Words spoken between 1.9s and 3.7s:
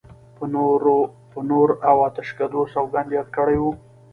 آتشکدو سوګند یاد کړی و.